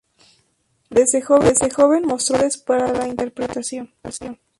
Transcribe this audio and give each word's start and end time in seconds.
Desde 0.89 1.21
joven 1.21 2.07
mostró 2.07 2.37
aptitudes 2.37 2.57
para 2.57 2.91
la 2.91 3.07
interpretación. 3.07 3.93